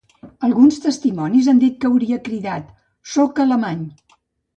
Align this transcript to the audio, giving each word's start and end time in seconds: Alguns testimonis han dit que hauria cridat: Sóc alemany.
Alguns 0.45 0.77
testimonis 0.85 1.49
han 1.51 1.59
dit 1.63 1.75
que 1.83 1.87
hauria 1.89 2.17
cridat: 2.29 2.73
Sóc 3.17 3.43
alemany. 3.45 3.85